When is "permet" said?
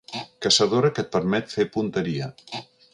1.17-1.55